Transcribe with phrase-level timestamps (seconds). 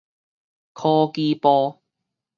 [0.73, 1.79] 科技部